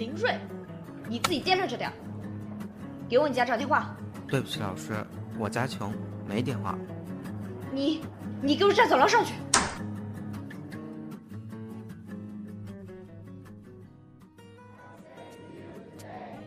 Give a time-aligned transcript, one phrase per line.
[0.00, 0.34] 林瑞，
[1.10, 1.92] 你自己掂量着点儿。
[3.06, 3.94] 给我你家长电话。
[4.26, 4.94] 对不起，老师，
[5.38, 5.92] 我家穷，
[6.26, 6.74] 没电话。
[7.70, 8.00] 你，
[8.40, 9.34] 你给我站走廊上去。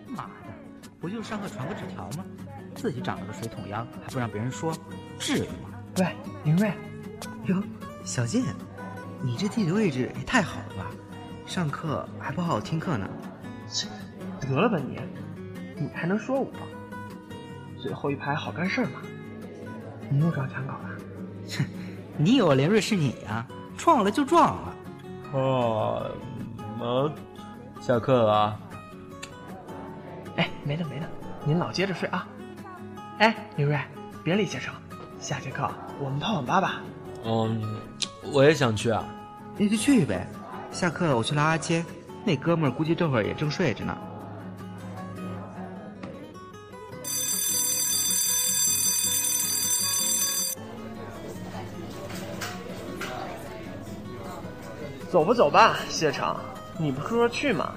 [0.08, 2.26] 妈的，不就是上课传个纸条吗？
[2.74, 4.74] 自己长了个水桶腰，还不让别人说，
[5.20, 5.70] 至于吗？
[6.00, 6.08] 喂，
[6.44, 6.74] 林瑞，
[7.46, 7.62] 哟，
[8.04, 8.44] 小静，
[9.22, 10.90] 你这地理位置也太好了吧？
[11.46, 13.08] 上课还不好好听课呢？
[14.44, 15.00] 切，得了吧你，
[15.82, 16.52] 你还能说我？
[17.82, 19.02] 最后一排好干事嘛？
[20.10, 20.90] 你又撞墙稿了？
[21.50, 21.66] 哼，
[22.18, 23.46] 你以为林瑞是你呀？
[23.78, 24.76] 撞了就撞了。
[25.34, 26.12] 哦，
[26.80, 28.60] 那下课了。
[30.36, 31.08] 哎，没了没了，
[31.46, 32.28] 您老接着睡啊。
[33.18, 33.80] 哎，林瑞，
[34.24, 34.74] 别理先生，
[35.20, 35.70] 下节课
[36.00, 36.82] 我们泡网吧吧。
[37.26, 37.80] 嗯，
[38.32, 39.04] 我也想去啊。
[39.58, 40.28] 那就去呗。
[40.72, 41.86] 下课我去拉阿谦，
[42.26, 43.98] 那哥们儿估计这会儿也正睡着呢。
[55.14, 56.36] 走吧走吧，谢成，
[56.76, 57.76] 你不是说去吗？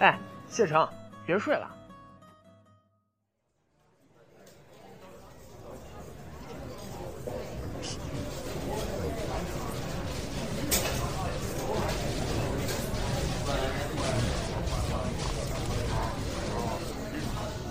[0.00, 0.18] 哎，
[0.50, 0.84] 谢成，
[1.24, 1.70] 别睡了。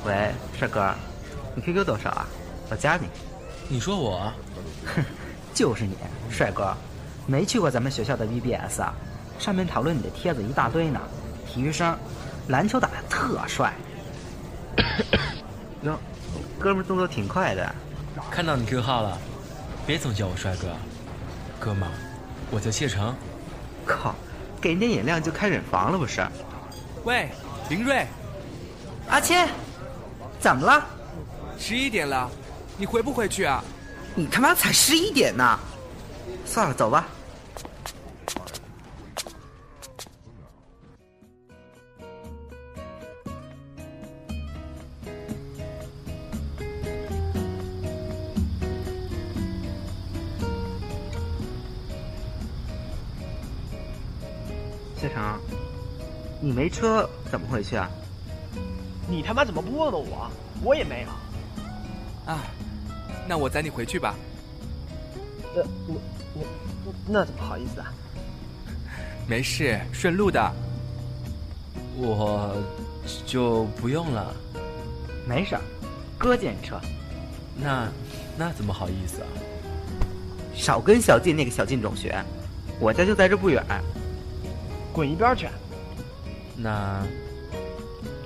[0.05, 0.95] 喂，帅哥，
[1.53, 2.25] 你 QQ 多少啊？
[2.71, 3.09] 我加你。
[3.67, 4.31] 你说我？
[4.85, 5.03] 哼，
[5.53, 5.97] 就是你，
[6.31, 6.73] 帅哥。
[7.27, 8.93] 没去过咱们学校的 VBS 啊？
[9.37, 10.99] 上面讨论你的帖子一大堆呢。
[11.47, 11.95] 体育生，
[12.47, 13.73] 篮球打得特帅。
[15.83, 15.97] 哟，
[16.59, 17.75] 哥们动作挺快的。
[18.31, 19.17] 看到你 Q 号了，
[19.85, 20.67] 别总叫我帅哥，
[21.59, 21.87] 哥们，
[22.49, 23.13] 我叫谢成。
[23.85, 24.15] 靠，
[24.59, 26.25] 给人点眼亮就开忍房了不是？
[27.03, 27.29] 喂，
[27.69, 28.07] 林睿，
[29.09, 29.47] 阿谦，
[30.39, 30.85] 怎么了？
[31.59, 32.29] 十一点了，
[32.77, 33.63] 你回不回去啊？
[34.15, 35.59] 你他妈才十一点呢！
[36.45, 37.07] 算了，走吧。
[56.57, 57.87] 没车怎么回去啊？
[59.07, 60.27] 你他妈怎么不问问我？
[60.63, 61.07] 我也没有。
[62.25, 62.39] 啊，
[63.27, 64.15] 那我载你回去吧。
[65.55, 66.01] 呃，我
[66.33, 67.93] 我那怎么好意思啊？
[69.27, 70.51] 没事，顺路的。
[71.95, 72.55] 我
[73.23, 74.33] 就不用了。
[75.27, 75.55] 没事，
[76.17, 76.81] 哥借你车。
[77.55, 77.87] 那
[78.35, 79.27] 那怎么好意思啊？
[80.55, 82.19] 少跟小静那个小静种学，
[82.79, 83.63] 我家就在这不远。
[84.91, 85.47] 滚一边去！
[86.57, 87.05] 那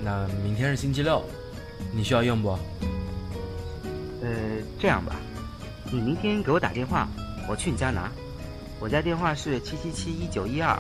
[0.02, 1.22] 那明天是星期六，
[1.94, 2.58] 你需要用不？
[4.22, 4.30] 呃，
[4.80, 5.16] 这样吧，
[5.92, 7.08] 你明天给我打电话，
[7.50, 8.10] 我去你家拿。
[8.80, 10.76] 我家电话是七七七一九一二，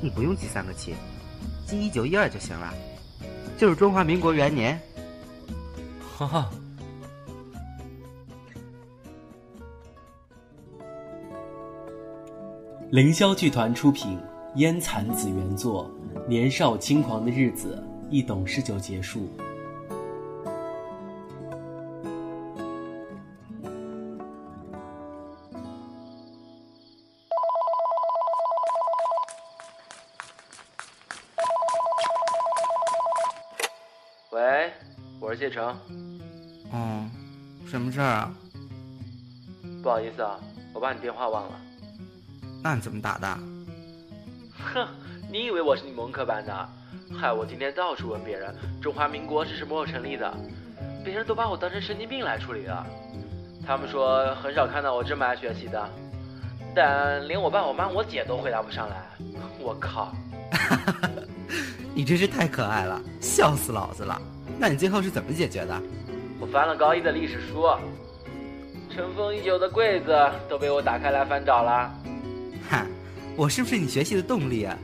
[0.00, 0.94] 你不用记三个七，
[1.66, 2.72] 记一九一二就行了。
[3.58, 4.80] 就是中华民国元年。
[6.16, 6.50] 哈哈。
[12.90, 14.18] 凌霄剧团出品。
[14.56, 15.90] 烟残子原作，
[16.26, 17.78] 年少轻狂的日子，
[18.08, 19.28] 一懂事就结束。
[34.30, 34.72] 喂，
[35.20, 35.68] 我是谢成。
[36.72, 37.06] 哦，
[37.66, 38.34] 什么事儿啊？
[39.82, 40.40] 不好意思啊，
[40.72, 41.60] 我把你电话忘了。
[42.64, 43.38] 那你怎么打的？
[44.74, 44.86] 哼，
[45.30, 46.68] 你以为我是你蒙课班的？
[47.16, 50.32] 害我今天到处问别人中华民国是什么时候成立的，
[51.04, 52.84] 别人都把我当成神经病来处理了。
[53.64, 55.88] 他们说很少看到我这么爱学习的，
[56.74, 58.96] 但连我爸、我妈、我姐都回答不上来。
[59.60, 60.12] 我靠！
[61.94, 64.20] 你真是太可爱了，笑死老子了。
[64.58, 65.80] 那你最后是怎么解决的？
[66.40, 67.68] 我翻了高一的历史书，
[68.90, 71.92] 尘封已久的柜子都被我打开来翻找了。
[73.36, 73.42] 哈。
[73.44, 74.76] 我是不是你学习的动力啊？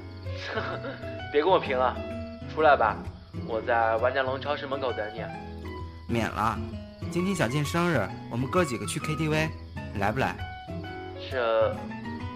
[1.33, 1.97] 别跟我贫了，
[2.55, 2.97] 出来吧，
[3.47, 5.23] 我在万家龙超市门口等你。
[6.07, 6.59] 免了，
[7.11, 9.49] 今天小静生日，我们哥几个去 KTV，
[9.95, 10.37] 你来不来？
[11.31, 11.75] 这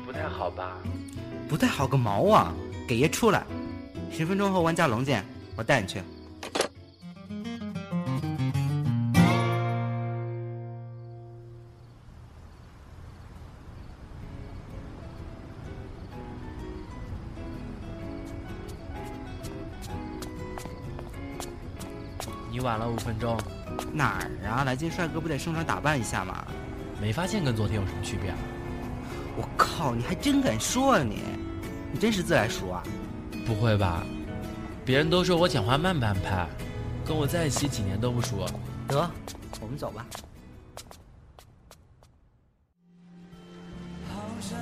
[0.06, 0.78] 不太好吧？
[1.48, 2.54] 不太好个毛啊！
[2.88, 3.44] 给爷出来，
[4.10, 5.24] 十分钟后万家龙见，
[5.56, 6.00] 我带你去。
[22.66, 23.38] 晚了五分钟。
[23.92, 24.64] 哪儿啊？
[24.64, 26.44] 来见帅哥不得盛装打扮一下吗？
[27.00, 28.36] 没发现跟昨天有什么区别啊？
[29.36, 31.22] 我靠，你还真敢说啊你！
[31.92, 32.82] 你真是自来熟啊？
[33.46, 34.02] 不会吧？
[34.84, 36.46] 别人都说我讲话慢半拍，
[37.06, 38.44] 跟我在一起几年都不熟。
[38.88, 39.08] 得，
[39.60, 40.04] 我们走吧。
[44.40, 44.54] 谢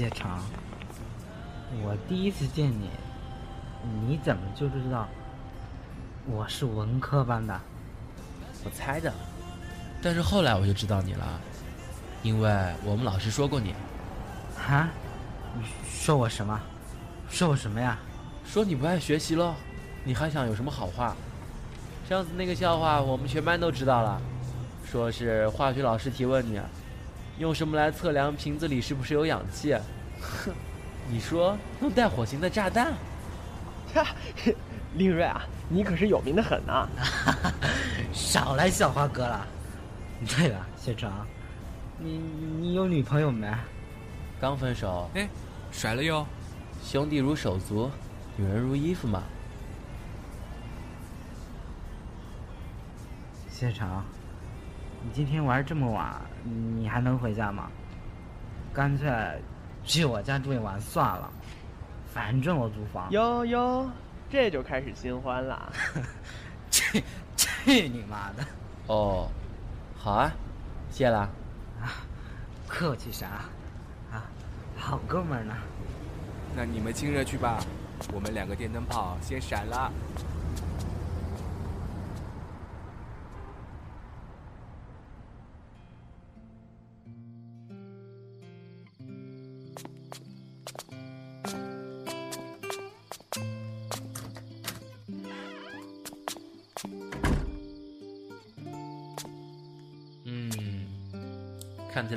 [0.00, 0.40] 谢长，
[1.82, 2.88] 我第一次见你，
[4.08, 5.06] 你怎么就知道
[6.24, 7.60] 我是文科班的？
[8.64, 9.12] 我猜的，
[10.00, 11.38] 但是后来我就知道你了，
[12.22, 12.50] 因为
[12.82, 13.74] 我们老师说过你。
[14.66, 14.88] 啊？
[15.54, 16.58] 你说我什么？
[17.28, 17.98] 说我什么呀？
[18.46, 19.54] 说你不爱学习喽？
[20.02, 21.14] 你还想有什么好话？
[22.08, 24.18] 上次那个笑话我们全班都知道了，
[24.82, 26.58] 说是化学老师提问你，
[27.38, 29.74] 用什么来测量瓶子里是不是有氧气？
[30.20, 30.52] 哼，
[31.08, 32.92] 你说用带火星的炸弹？
[33.94, 34.06] 哈，
[34.96, 36.86] 林瑞啊，你可是有名的很呐、
[38.12, 39.46] 少来笑话哥了。
[40.26, 41.26] 对了，谢长，
[41.98, 42.18] 你
[42.60, 43.48] 你有女朋友没？
[44.40, 45.28] 刚分手，哎，
[45.72, 46.26] 甩了哟。
[46.82, 47.90] 兄弟如手足，
[48.36, 49.22] 女人如衣服嘛。
[53.50, 54.04] 谢长，
[55.02, 56.14] 你今天玩这么晚，
[56.44, 57.70] 你还能回家吗？
[58.72, 59.10] 干脆
[59.84, 61.28] 去我家住一晚算了，
[62.12, 63.10] 反正我租房。
[63.10, 63.90] 哟哟，
[64.30, 65.72] 这就开始新欢了。
[66.70, 67.02] 去
[67.36, 68.46] 去你妈的！
[68.86, 69.28] 哦，
[69.96, 70.30] 好啊，
[70.90, 71.20] 谢了。
[71.80, 72.04] 啊，
[72.68, 73.26] 客气啥？
[74.12, 74.22] 啊，
[74.76, 75.54] 好哥们儿呢。
[76.54, 77.58] 那你们亲热去吧，
[78.12, 79.90] 我们两个电灯泡先闪了。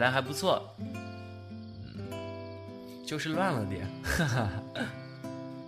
[0.04, 0.76] 来还不错。
[0.78, 2.12] 嗯，
[3.06, 4.50] 就是乱了点，哈哈。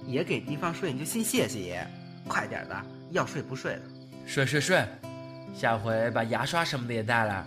[0.05, 1.87] 爷给地方睡，你就先谢谢爷，
[2.27, 3.81] 快点的，要睡不睡了。
[4.27, 4.85] 睡睡睡，
[5.55, 7.43] 下回把牙刷什么的也带来。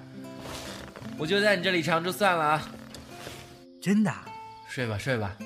[1.19, 2.69] 我就在你这里常住算了啊。
[3.81, 4.12] 真的？
[4.69, 5.37] 睡吧睡吧。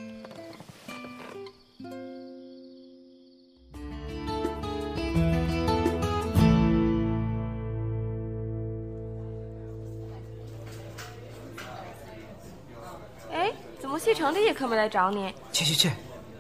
[13.92, 15.34] 哎，怎么谢成的夜课没来找你？
[15.52, 15.90] 去去去，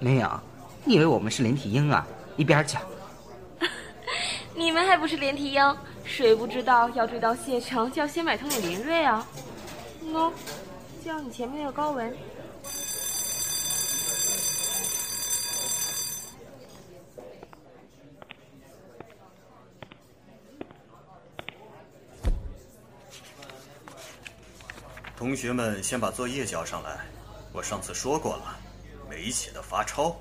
[0.00, 0.40] 没有，
[0.86, 2.06] 你以为我们是连体婴啊？
[2.38, 2.78] 一边去。
[4.56, 5.76] 你们还不是连体婴？
[6.02, 9.26] 谁不知道要追到谢城就要先买通你林瑞啊？
[10.02, 10.32] 喏，
[11.04, 12.16] 叫你前面那个高文。
[25.14, 26.98] 同学们先把作业交上来，
[27.52, 28.58] 我上次说过了，
[29.08, 30.16] 没写的罚抄。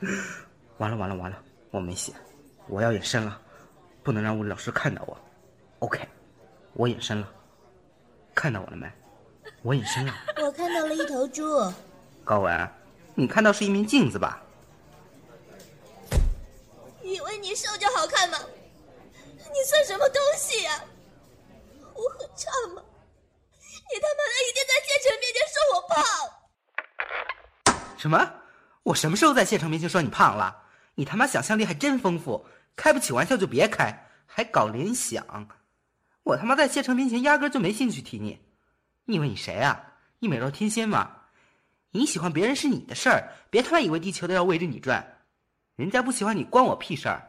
[0.78, 2.12] 完了完了完了，我没写，
[2.68, 3.40] 我要隐身了，
[4.02, 5.16] 不能让物理老师看到我。
[5.80, 6.00] OK，
[6.72, 7.28] 我隐身了，
[8.34, 8.90] 看到我了没？
[9.62, 10.14] 我隐身了。
[10.42, 11.42] 我看到了一头猪。
[12.24, 12.68] 高文，
[13.14, 14.42] 你看到是一面镜子吧？
[17.02, 18.38] 以为你瘦就好看吗？
[19.36, 20.82] 你算什么东西呀、
[21.94, 22.82] 我很差吗？
[23.92, 26.00] 你他妈的一定在谢晨面前说我胖！
[28.04, 28.34] 什么？
[28.82, 30.54] 我什么时候在谢城面前说你胖了？
[30.94, 32.44] 你他妈想象力还真丰富，
[32.76, 35.48] 开不起玩笑就别开，还搞联想。
[36.22, 38.38] 我他妈在谢城面前压根就没兴趣提你。
[39.06, 39.82] 你以为你谁啊？
[40.18, 41.12] 你美若天仙吗？
[41.92, 45.16] 你喜欢别人是你的事儿，别他妈以为地球都要围着你转。
[45.76, 47.26] 人家不喜欢你关我屁事儿。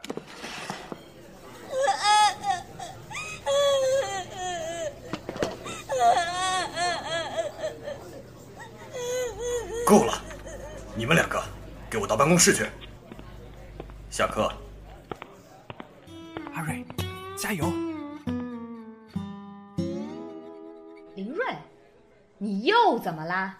[9.86, 10.22] 够了，
[10.98, 11.44] 你们两个
[11.90, 12.64] 给我到办公室去。
[14.08, 14.50] 下课。
[16.54, 16.82] 阿瑞，
[17.36, 17.70] 加油！
[21.14, 21.44] 林瑞，
[22.38, 23.58] 你又怎么啦？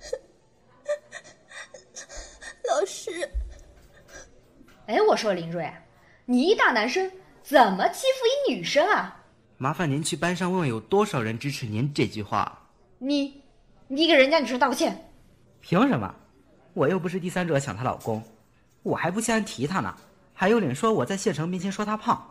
[2.68, 3.26] 老师，
[4.86, 5.72] 哎，我说林瑞，
[6.26, 7.10] 你一大男生
[7.42, 9.24] 怎么欺负一女生啊？
[9.56, 12.68] 麻烦您去班上问问有多少人支持您这句话。
[12.98, 13.42] 你，
[13.88, 15.10] 你给人家女生道个歉。
[15.62, 16.14] 凭什么？
[16.76, 18.22] 我又不是第三者抢她老公，
[18.82, 19.94] 我还不稀罕提她呢。
[20.34, 22.22] 还有脸说我在谢成面前说她胖，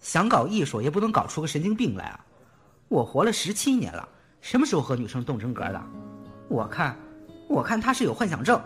[0.00, 2.18] 想搞艺术也不能搞出个神经病来啊！
[2.88, 4.08] 我活了十七年了，
[4.40, 5.80] 什么时候和女生动真格的？
[6.48, 6.96] 我看，
[7.46, 8.60] 我看他是有幻想症。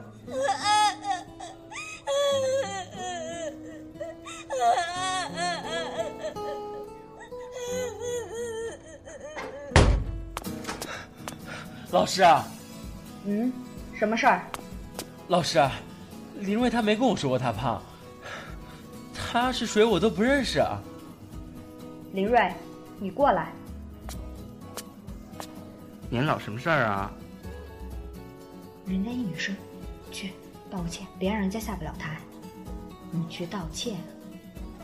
[11.91, 12.43] 老师啊，
[13.27, 13.53] 嗯，
[13.93, 14.41] 什么事儿？
[15.29, 15.61] 老师，
[16.39, 17.83] 林瑞他没跟我说过他胖，
[19.13, 20.81] 他是谁我都不认识啊。
[22.13, 22.53] 林瑞，
[23.01, 23.53] 你过来。
[26.09, 27.11] 您老什么事儿啊？
[28.87, 29.57] 人家一女生，
[30.13, 30.31] 去
[30.71, 32.17] 道个歉，别让人家下不了台。
[33.11, 33.97] 你去道歉。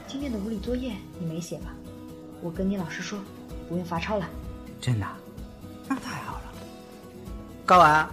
[0.09, 1.73] 今天的物理作业你没写吧？
[2.43, 3.21] 我跟你老师说，
[3.69, 4.29] 不用罚抄了。
[4.81, 5.07] 真的？
[5.89, 6.53] 那太好了。
[7.65, 8.09] 高婉，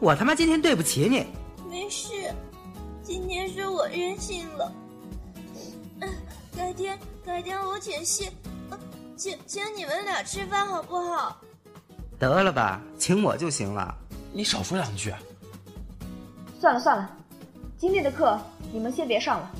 [0.00, 1.26] 我他妈今天对不起你。
[3.58, 4.72] 是我任性了。
[6.56, 6.96] 改天
[7.26, 8.32] 改天我请谢，
[9.16, 11.36] 请请你们俩吃饭好不好？
[12.20, 13.92] 得了吧，请我就行了。
[14.32, 15.12] 你少说两句。
[16.60, 17.10] 算了算了，
[17.76, 18.40] 今天的课
[18.72, 19.50] 你们先别上了，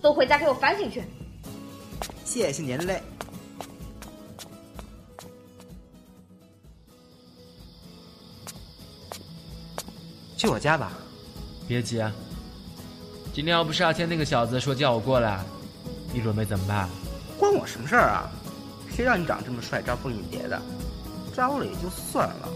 [0.00, 1.04] 都回家给我反省去。
[2.24, 3.02] 谢谢您嘞。
[10.38, 10.92] 去我家吧。
[11.68, 12.02] 别急，
[13.36, 15.44] 今天要不是阿天那个小子说叫我过来，
[16.10, 16.88] 你准备怎么办？
[17.36, 18.32] 关我什么事儿啊？
[18.90, 20.58] 谁让你长这么帅，招蜂引蝶的？
[21.34, 22.48] 招了也就算了，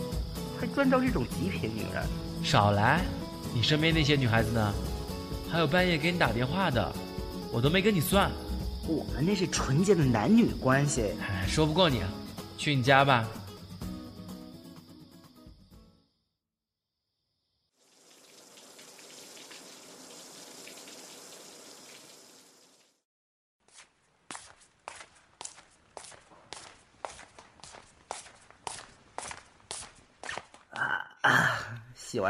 [0.59, 2.03] 还专招这种极品女人。
[2.43, 3.03] 少来！
[3.53, 4.73] 你身边那些女孩子呢？
[5.53, 6.91] 还有半夜给你打电话的，
[7.53, 8.31] 我都没跟你算。
[8.89, 11.13] 我们那是纯洁的男女关系。
[11.21, 12.01] 哎，说不过你，
[12.57, 13.29] 去你家吧。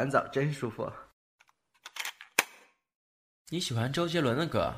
[0.00, 0.90] 完澡真舒服。
[3.50, 4.72] 你喜欢周杰伦的歌？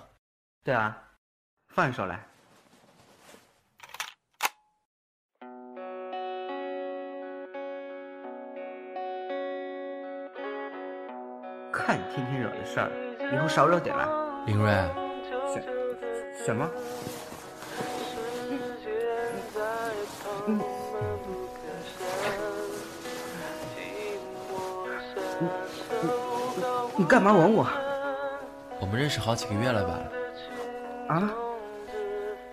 [0.64, 1.00] 对啊，
[1.69, 2.26] 放一首来。
[11.73, 12.91] 看你天天惹的事儿，
[13.33, 14.05] 以后少惹点来。
[14.47, 14.73] 林瑞，
[15.55, 16.69] 什什么？
[27.12, 27.66] 干嘛吻我？
[28.81, 29.99] 我们认识好几个月了吧？
[31.09, 31.31] 啊？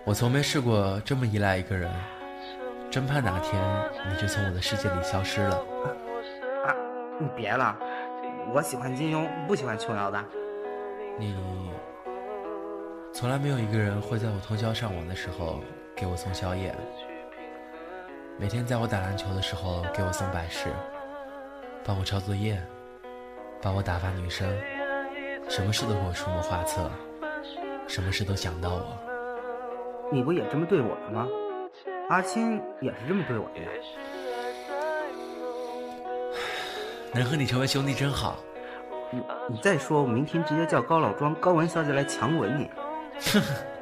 [0.03, 1.89] 我从没试过这么依赖一个人，
[2.91, 3.55] 真怕哪天
[4.09, 5.55] 你就从我的世界里消失了。
[5.55, 6.75] 啊！
[7.17, 7.73] 你别了，
[8.53, 10.21] 我喜欢金庸，不喜欢琼瑶的。
[11.17, 11.37] 你
[13.13, 15.61] 从来没有一个人会在我通宵上网的时候
[15.95, 16.75] 给我送宵夜，
[18.37, 20.67] 每天在我打篮球的时候给我送百事，
[21.85, 22.61] 帮我抄作业。
[23.61, 24.47] 帮我打发女生，
[25.49, 26.89] 什么事都给我出谋划策，
[27.87, 28.97] 什么事都想到我。
[30.11, 31.27] 你不也这么对我的吗？
[32.09, 33.67] 阿青也是这么对我的呀。
[37.13, 38.37] 能和你成为兄弟真好。
[39.11, 42.69] 你你再说，我明天直接叫高老庄高文小姐来强吻你。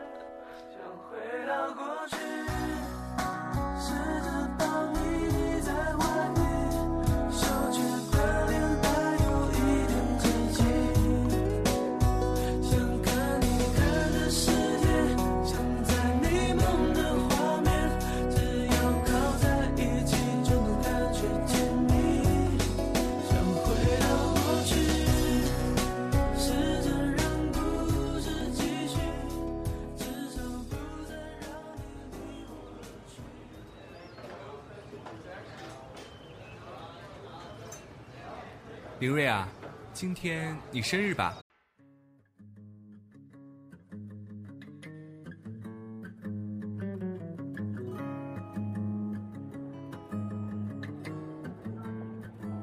[40.19, 41.38] 天你生日吧？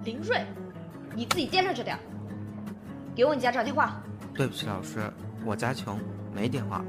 [0.02, 0.44] 林瑞，
[1.14, 1.96] 你自己掂量着点。
[3.14, 4.02] 给我你家长电话。
[4.34, 5.08] 对不起，老师，
[5.44, 5.96] 我家穷，
[6.34, 6.84] 没电话。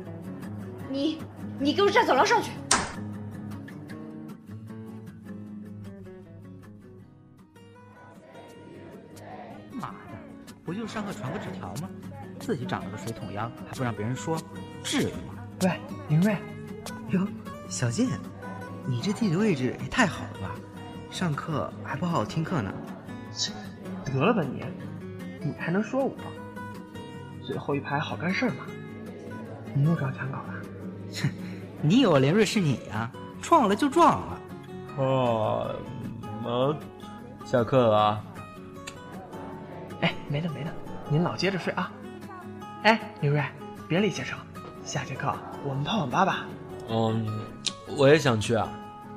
[0.89, 1.19] 你，
[1.59, 2.49] 你给我站走廊上去。
[10.85, 11.89] 就上课传个纸条吗？
[12.39, 14.37] 自己长了个水桶腰，还不让别人说，
[14.83, 15.33] 至于吗？
[15.63, 16.37] 喂，林瑞，
[17.09, 17.27] 哟，
[17.67, 18.07] 小静，
[18.85, 20.51] 你这地理位置也太好了吧？
[21.09, 22.71] 上课还不好好听课呢？
[23.33, 23.51] 切，
[24.05, 24.63] 得了吧你，
[25.43, 26.15] 你还能说我？
[27.43, 28.67] 最后一排好干事嘛？
[29.73, 30.53] 你又撞墙搞了？
[31.15, 31.29] 哼，
[31.81, 33.11] 你以为林瑞是你呀？
[33.41, 34.41] 撞了就撞了。
[34.97, 35.75] 哦，
[36.43, 36.77] 呃，
[37.43, 38.23] 下课了。
[40.25, 40.73] 哎，没了没了，
[41.07, 41.91] 您老接着睡啊。
[42.81, 43.43] 哎，刘瑞，
[43.87, 44.39] 别理谢成，
[44.83, 45.31] 下节课
[45.63, 46.45] 我们泡网吧吧。
[46.89, 47.27] 嗯，
[47.95, 48.67] 我也想去啊。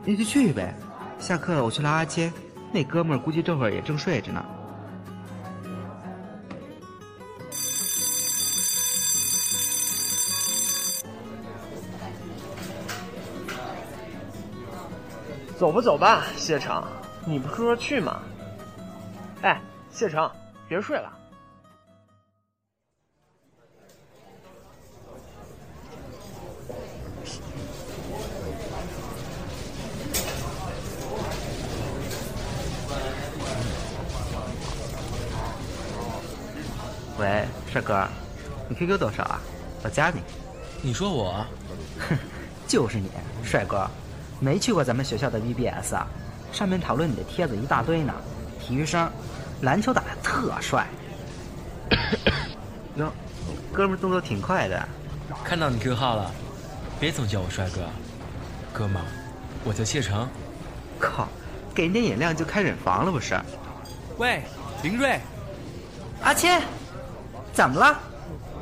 [0.04, 0.74] 那就去呗。
[1.18, 2.30] 下课我去拉阿谦，
[2.72, 4.44] 那哥们儿估计这会儿也正睡着呢。
[15.56, 16.84] 走吧走吧，谢成，
[17.26, 18.20] 你不是说去吗？
[19.42, 19.60] 哎，
[19.90, 20.30] 谢成，
[20.68, 21.10] 别睡了。
[37.18, 38.06] 喂，帅哥，
[38.68, 39.40] 你 QQ 多少啊？
[39.82, 40.20] 我加你。
[40.82, 41.44] 你说我？
[41.98, 42.16] 哼，
[42.68, 43.10] 就是你，
[43.42, 43.88] 帅哥。
[44.38, 46.06] 没去过咱们学校的 VBS 啊？
[46.52, 48.14] 上面讨论你的帖子一大堆呢。
[48.60, 49.10] 体育生，
[49.62, 50.86] 篮球打得特帅。
[52.96, 53.10] 哟，
[53.72, 54.88] 哥们动作挺快的。
[55.42, 56.30] 看到你 QQ 号了，
[57.00, 57.80] 别总叫我帅哥，
[58.70, 59.04] 哥们儿，
[59.64, 60.28] 我叫谢成。
[60.98, 61.26] 靠，
[61.74, 63.40] 给人点眼亮就开忍房了不是？
[64.18, 64.42] 喂，
[64.82, 65.18] 林瑞，
[66.22, 66.60] 阿谦，
[67.54, 67.98] 怎么了？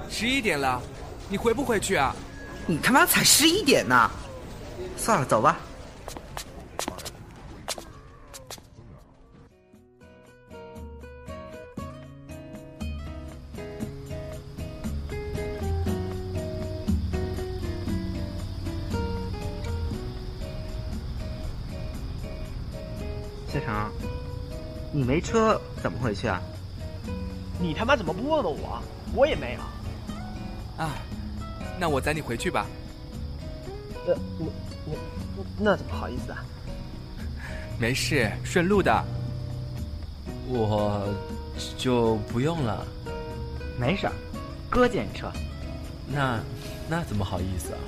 [0.08, 0.80] 十一点了，
[1.28, 2.14] 你回不回去啊？
[2.64, 4.08] 你他妈才十一点呢！
[4.96, 5.56] 算了，走吧。
[25.16, 26.42] 没车怎么回去啊？
[27.58, 28.82] 你他妈怎么不问问我？
[29.14, 29.60] 我也没有。
[30.76, 30.90] 啊，
[31.80, 32.66] 那我载你回去吧。
[34.06, 34.50] 呃，你
[34.84, 34.94] 你
[35.58, 36.44] 那怎么好意思啊？
[37.78, 38.92] 没事，顺路的。
[40.48, 41.08] 我
[41.78, 42.86] 就不用了。
[43.80, 44.10] 没事，
[44.68, 45.32] 哥借你车。
[46.06, 46.38] 那
[46.90, 47.80] 那怎么好意思啊？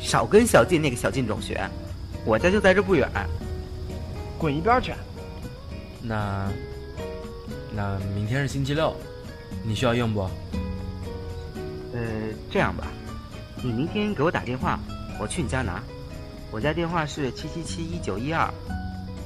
[0.00, 1.64] 少跟小静那个小静种学，
[2.24, 3.08] 我家就在这不远。
[4.36, 4.92] 滚一边去！
[6.02, 6.50] 那
[7.74, 8.94] 那明天是星期六，
[9.64, 10.20] 你需要用不？
[11.92, 12.00] 呃，
[12.50, 12.86] 这样吧，
[13.62, 14.78] 你明天给我打电话，
[15.20, 15.82] 我去你家拿。
[16.52, 18.52] 我家电话是七七七一九一二，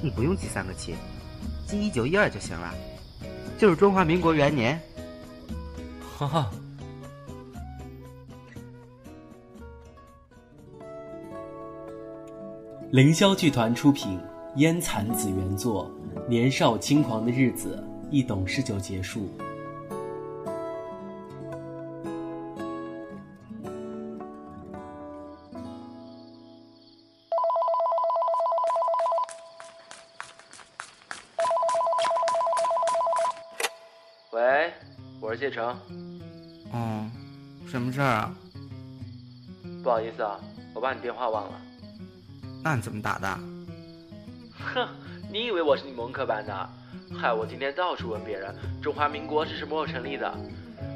[0.03, 0.95] 你不用记三个七，
[1.67, 2.75] 记一九一二就行了。
[3.59, 4.81] 就是中华民国元年。
[6.19, 6.51] 哈哈。
[12.91, 14.21] 凌霄剧团出品，
[14.57, 15.91] 烟残子原作，
[16.29, 19.29] 年少轻狂的日子，一懂事就结束。
[34.31, 34.73] 喂，
[35.21, 35.77] 我是谢成。
[36.73, 37.11] 哦，
[37.67, 38.33] 什么事儿啊？
[39.83, 40.39] 不好意思啊，
[40.73, 41.61] 我把你电话忘了。
[42.63, 43.54] 那你怎么打的？
[44.75, 44.89] 哼，
[45.31, 46.69] 你以为我是你们文科班的？
[47.17, 50.35] 害我今天到处问别人中华民国是什么时候成立的，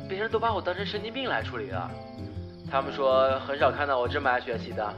[0.09, 1.88] 别人都把我当成神经病来处理了。
[2.71, 4.95] 他们说很少看到我这么爱学习的，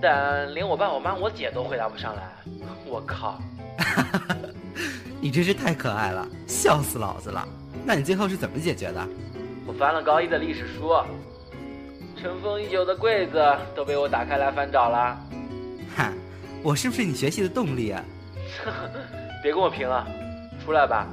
[0.00, 2.22] 但连我爸、我妈、我姐都回答不上来。
[2.86, 3.38] 我靠！
[5.20, 7.46] 你真是太可爱了，笑死老子了。
[7.84, 9.06] 那你最后是怎么解决的？
[9.66, 10.94] 我翻了高一的历史书，
[12.16, 15.18] 尘封已久的柜子都被我打开来翻找了。
[16.60, 18.04] 哈，我是不是你学习的动力啊？
[19.42, 20.06] 别跟我贫了，
[20.64, 21.06] 出来吧，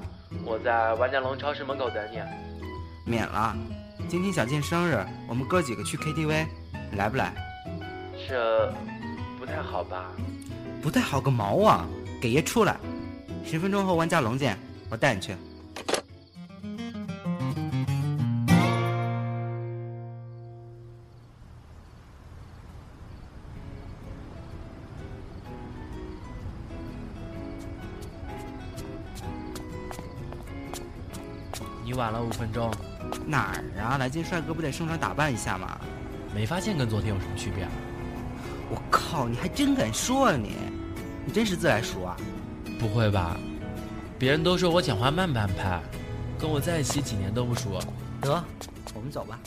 [0.45, 2.19] 我在万家隆超市门口等你。
[3.05, 3.55] 免了，
[4.09, 6.45] 今天小静生日，我们哥几个去 KTV，
[6.91, 7.33] 你来不来？
[8.27, 8.73] 这
[9.39, 10.11] 不太好吧？
[10.81, 11.87] 不太好个毛啊！
[12.21, 12.77] 给爷出来！
[13.45, 14.57] 十分钟后万家隆见，
[14.89, 15.35] 我带你去。
[32.07, 32.71] 晚了五分钟。
[33.25, 33.97] 哪儿啊？
[33.97, 35.77] 来见帅哥不得盛装打扮一下吗？
[36.33, 37.71] 没发现跟昨天有什么区别啊？
[38.69, 39.27] 我靠！
[39.27, 40.55] 你还真敢说啊你！
[41.25, 42.15] 你真是自来熟啊？
[42.79, 43.35] 不会吧？
[44.17, 45.81] 别人都说我讲话慢半拍，
[46.39, 47.77] 跟我在一起几年都不熟。
[48.21, 48.41] 得，
[48.93, 49.37] 我们走吧。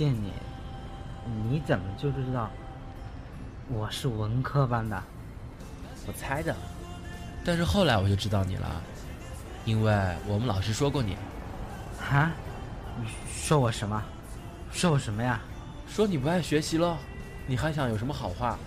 [0.00, 0.32] 见你，
[1.50, 2.48] 你怎么就知道
[3.68, 4.98] 我是文科班的？
[6.06, 6.56] 我猜的，
[7.44, 8.82] 但是后来我就知道你了，
[9.66, 9.92] 因为
[10.26, 11.18] 我们老师说过你。
[12.10, 12.32] 啊？
[12.98, 14.02] 你说我什么？
[14.72, 15.38] 说我什么呀？
[15.86, 16.96] 说你不爱学习喽？
[17.46, 18.58] 你还想有什么好话？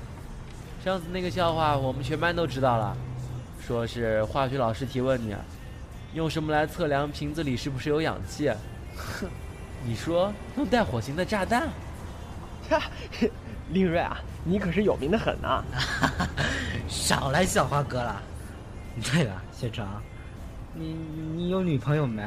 [0.85, 2.95] 上次那个笑话我们全班都知道了，
[3.59, 5.35] 说是化学老师提问你，
[6.13, 8.51] 用什么来测量瓶子里是不是有氧气？
[8.95, 9.27] 哼，
[9.85, 11.67] 你说用带火星的炸弹？
[12.69, 12.81] 哈，
[13.69, 15.63] 林瑞啊，你可是有名的很呐！
[16.87, 18.21] 少来笑话哥了。
[19.11, 19.85] 对了，谢成，
[20.73, 20.93] 你
[21.35, 22.23] 你有女朋友没？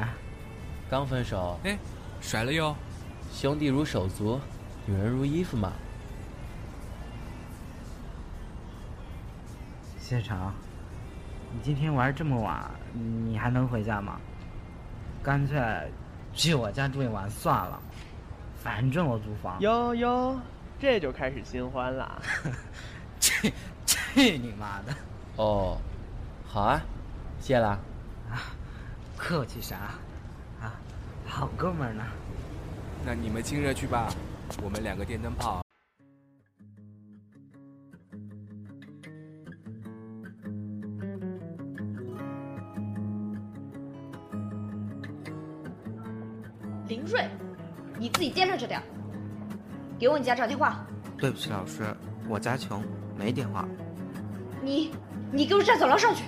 [0.89, 1.59] 刚分手。
[1.63, 1.77] 哎，
[2.21, 2.75] 甩了哟。
[3.33, 4.39] 兄弟如手足，
[4.85, 5.73] 女人如衣服嘛。
[9.99, 10.53] 谢成，
[11.51, 14.19] 你今天玩这么晚，你还能回家吗？
[15.23, 15.59] 干脆
[16.37, 17.81] 去我家住一晚算了，
[18.63, 19.59] 反正我租房。
[19.59, 20.39] 哟哟，
[20.79, 22.21] 这就开始新欢了。
[23.19, 23.51] 去
[23.85, 24.93] 去你妈的！
[25.37, 25.77] 哦，
[26.45, 26.79] 好啊，
[27.41, 27.69] 谢了。
[28.29, 28.53] 啊，
[29.17, 29.75] 客气啥？
[30.61, 30.77] 啊，
[31.25, 32.03] 好哥们呢。
[33.03, 34.07] 那你们亲热去吧，
[34.61, 35.66] 我们两个电灯泡。
[46.87, 47.27] 林瑞，
[47.99, 48.81] 你自己掂量着点。
[49.99, 50.85] 给我你家找电话。
[51.17, 51.83] 对不起，老师，
[52.29, 52.83] 我家穷，
[53.17, 53.67] 没电话。
[54.61, 54.91] 你，
[55.31, 56.23] 你给我站走廊上去。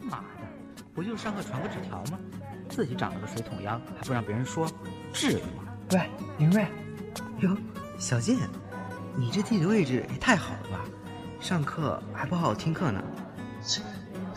[0.00, 0.46] 妈的，
[0.94, 2.18] 不就是上课传个纸条吗？
[2.70, 4.66] 自己长了个水桶腰，还不让别人说，
[5.12, 5.64] 至于吗？
[5.92, 6.66] 喂，林瑞。
[7.40, 7.54] 哟，
[7.98, 8.38] 小健，
[9.16, 10.80] 你这地理位置也太好了吧？
[11.40, 13.03] 上课还不好好听课呢。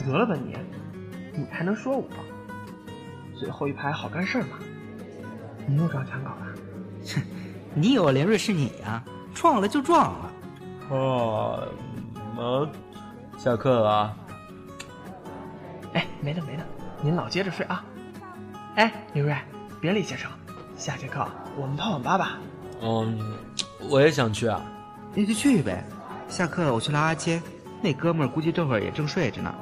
[0.08, 0.56] 得了吧你，
[1.38, 2.08] 你还能说我？
[3.38, 4.58] 最后一排好干事嘛。
[5.68, 6.48] 你又撞墙稿了？
[7.14, 7.22] 哼，
[7.74, 9.04] 你以为连瑞是你呀？
[9.36, 10.32] 撞了就撞了。
[10.90, 11.68] 哦，
[12.36, 12.68] 么？
[13.38, 14.16] 下课了。
[15.94, 16.66] 哎，没了没了，
[17.02, 17.84] 您老接着睡啊。
[18.76, 19.36] 哎，林瑞，
[19.82, 20.32] 别理先生，
[20.76, 22.40] 下节课我们泡网吧吧。
[22.82, 23.20] 嗯，
[23.90, 24.62] 我也想去啊。
[25.14, 25.84] 那就去呗。
[26.28, 27.42] 下课我去拉阿谦，
[27.82, 29.54] 那哥们儿估计这会儿也正睡着呢。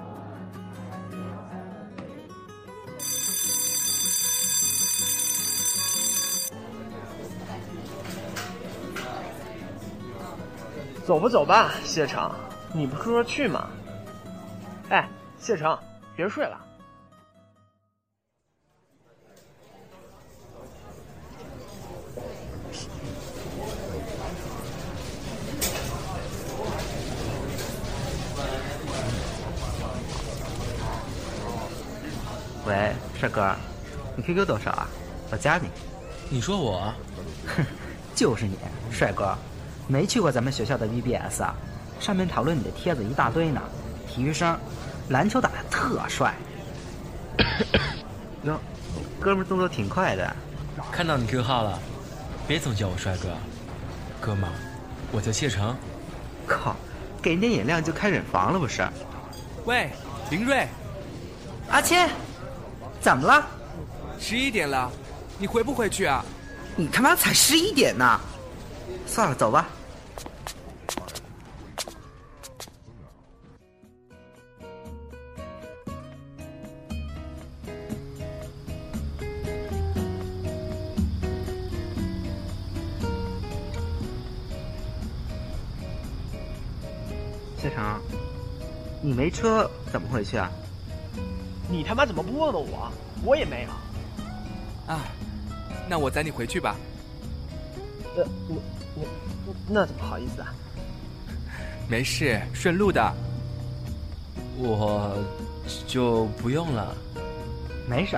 [11.05, 12.31] 走吧走吧，谢成，
[12.73, 13.69] 你不是说去吗？
[14.89, 15.07] 哎，
[15.39, 15.77] 谢成，
[16.15, 16.59] 别睡了。
[32.65, 33.55] 喂，帅哥，
[34.15, 34.87] 你 QQ 多少啊？
[35.31, 35.69] 我加你。
[36.29, 36.91] 你说我？
[37.45, 37.63] 哼，
[38.15, 38.57] 就是你，
[38.91, 39.37] 帅哥。
[39.87, 41.55] 没去过咱们学校的 VBS 啊？
[41.99, 43.61] 上面讨论你的帖子一大堆呢。
[44.07, 44.57] 体育生，
[45.09, 46.33] 篮球打得特帅。
[48.43, 48.59] 哟，
[49.19, 50.35] 哥们动作挺快的。
[50.91, 51.79] 看到你 Q 号了，
[52.47, 53.29] 别总叫我帅哥，
[54.21, 54.49] 哥们，
[55.11, 55.75] 我叫谢成。
[56.47, 56.75] 靠，
[57.21, 58.87] 给人点眼亮就开忍房了不是？
[59.65, 59.89] 喂，
[60.29, 60.67] 林瑞，
[61.69, 62.09] 阿谦，
[63.01, 63.47] 怎么了？
[64.19, 64.91] 十一点了，
[65.37, 66.23] 你回不回去啊？
[66.75, 68.19] 你他妈才十一点呢！
[69.07, 69.67] 算了，走吧。
[89.15, 90.51] 没车怎么回去啊？
[91.69, 92.91] 你他妈怎么不问问我？
[93.23, 93.69] 我也没有。
[94.93, 95.05] 啊，
[95.87, 96.75] 那我载你回去吧。
[98.15, 98.61] 那，我
[98.95, 100.53] 我那怎么好意思啊？
[101.87, 103.13] 没事，顺路的。
[104.57, 105.17] 我
[105.87, 106.93] 就不用了。
[107.87, 108.17] 没事，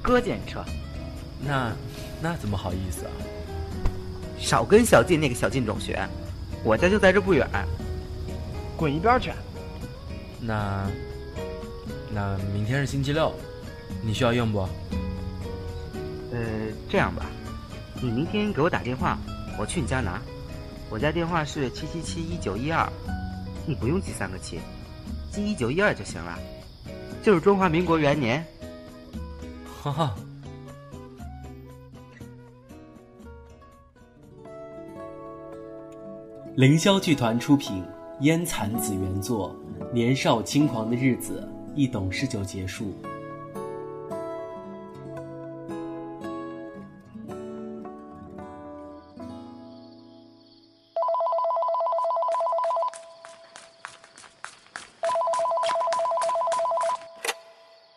[0.00, 0.64] 哥借你车。
[1.40, 1.72] 那
[2.22, 3.10] 那怎么好意思啊？
[4.38, 6.00] 少跟小静那个小静种学，
[6.62, 7.46] 我家就在这不远。
[8.76, 9.32] 滚一边去！
[10.40, 10.86] 那
[12.12, 13.34] 那明天是星期六，
[14.02, 14.60] 你需要用不？
[16.32, 16.38] 呃，
[16.88, 17.26] 这样吧，
[18.00, 19.18] 你明天给我打电话，
[19.58, 20.20] 我去你家拿。
[20.90, 22.90] 我家电话是七七七一九一二，
[23.66, 24.58] 你不用记三个七，
[25.30, 26.38] 记一九一二就行了。
[27.22, 28.44] 就是中华民国元年。
[29.82, 30.14] 哈哈。
[36.56, 37.84] 凌霄剧团出品。
[38.22, 39.54] 烟残子原作，
[39.92, 42.94] 年少轻狂的日子一懂事就结束。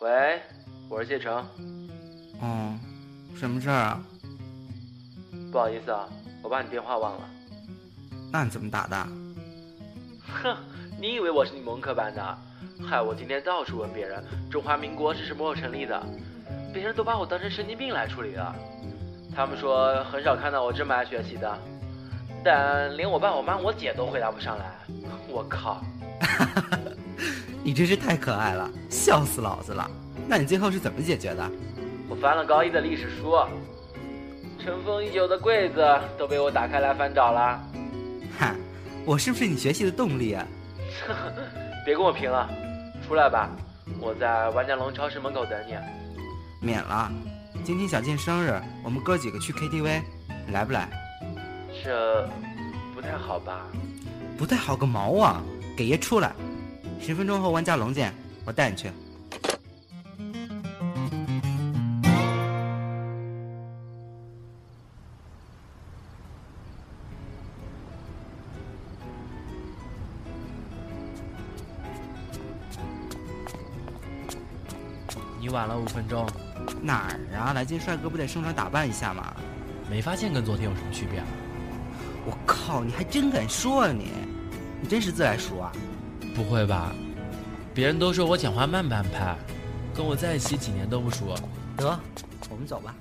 [0.00, 0.40] 喂，
[0.88, 1.36] 我是谢成。
[2.40, 2.78] 哦，
[3.36, 4.02] 什么事儿啊？
[5.52, 6.08] 不好意思啊，
[6.42, 7.28] 我把你电话忘了。
[8.32, 8.96] 那你怎么打的？
[10.42, 10.56] 哼，
[11.02, 12.38] 你以为我是你们文科班的？
[12.88, 16.00] 害我今天到处问别人，中华民国是什么时候成立的，
[16.72, 18.54] 别人都把我当成神经病来处理了。
[19.34, 21.58] 他们说很少看到我这么爱学习的，
[22.44, 24.72] 但连我爸、我妈、我姐都回答不上来。
[25.28, 25.82] 我靠！
[27.64, 29.90] 你真是太可爱了，笑死老子了。
[30.28, 31.50] 那你最后是怎么解决的？
[32.08, 33.36] 我翻了高一的历史书，
[34.56, 35.84] 尘封已久的柜子
[36.16, 37.60] 都被我打开来翻找了。
[38.38, 38.54] 哈，
[39.04, 40.46] 我是不是你学习的动力啊？
[41.84, 42.48] 别跟我贫了，
[43.06, 43.50] 出来吧，
[44.00, 45.74] 我在万家隆超市门口等你。
[46.60, 47.10] 免了，
[47.64, 50.02] 今天小健生日，我们哥几个去 KTV，
[50.46, 50.88] 你来不来？
[51.82, 52.28] 这
[52.94, 53.66] 不太好吧？
[54.38, 55.42] 不太好个毛啊！
[55.76, 56.32] 给爷出来！
[57.00, 58.12] 十分钟后万家隆见，
[58.44, 58.90] 我带你去。
[75.52, 76.26] 晚了五分钟，
[76.82, 77.52] 哪儿啊？
[77.52, 79.32] 来见帅哥不得盛装打扮一下吗？
[79.88, 81.26] 没发现跟昨天有什么区别啊？
[82.24, 84.08] 我靠，你还真敢说啊你！
[84.80, 85.70] 你真是自来熟啊？
[86.34, 86.92] 不会吧？
[87.74, 89.36] 别人都说我讲话慢半拍，
[89.94, 91.34] 跟我在一起几年都不熟。
[91.76, 92.00] 得，
[92.48, 92.94] 我们走吧。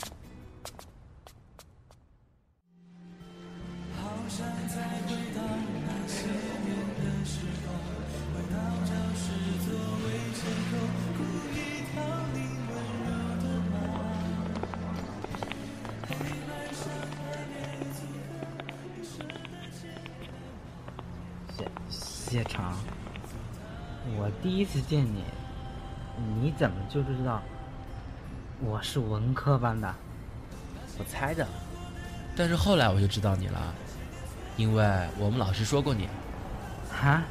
[24.52, 25.24] 第一次见你，
[26.42, 27.42] 你怎么就知道
[28.60, 29.96] 我是文科班的？
[31.00, 31.48] 我猜的，
[32.36, 33.74] 但是后来我就知道你了，
[34.58, 34.84] 因为
[35.18, 36.10] 我们老师说过你。
[37.02, 37.24] 啊？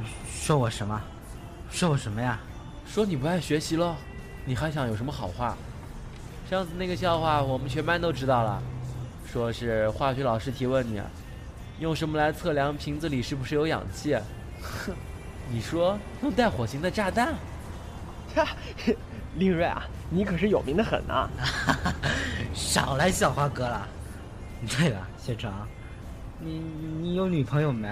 [0.00, 1.00] 你说我什么？
[1.70, 2.40] 说我什么呀？
[2.84, 3.94] 说你不爱学习喽？
[4.44, 5.56] 你还想有什么好话？
[6.50, 8.60] 上次那个笑话我们全班都知道了，
[9.30, 11.00] 说是化学老师提问你，
[11.78, 14.16] 用什么来测量瓶子里是不是有氧气？
[14.60, 14.92] 哼，
[15.50, 17.34] 你说用带火星的炸弹？
[18.34, 18.46] 哈，
[19.36, 21.28] 林瑞啊，你可是有名的很呐！
[22.54, 23.88] 少来笑话哥了。
[24.68, 25.50] 对了，谢成，
[26.40, 26.58] 你
[27.00, 27.88] 你有女朋友没？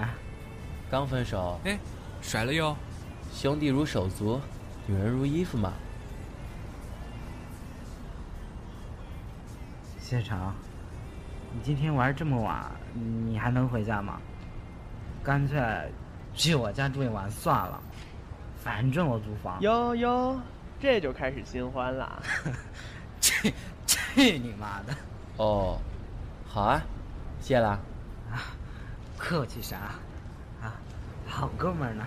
[0.89, 1.59] 刚分手。
[1.63, 1.77] 哎，
[2.21, 2.75] 甩了哟。
[3.33, 4.39] 兄弟如手足，
[4.85, 5.73] 女人如衣服嘛。
[9.99, 10.53] 谢成，
[11.53, 14.19] 你今天玩这么晚，你还能回家吗？
[15.23, 15.59] 干脆
[16.37, 17.81] 去我家住一晚算了，
[18.63, 19.59] 反正我租房。
[19.61, 20.39] 哟哟，
[20.79, 22.21] 这就开始新欢了。
[23.19, 23.53] 去
[23.87, 24.95] 去你妈的！
[25.37, 25.79] 哦，
[26.47, 26.81] 好啊，
[27.41, 27.69] 谢了。
[28.31, 28.53] 啊，
[29.17, 29.77] 客气啥？
[30.61, 30.75] 啊，
[31.25, 32.03] 好哥们呢。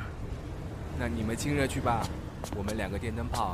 [0.99, 2.07] 那你们亲热去吧，
[2.57, 3.49] 我们两个电灯泡。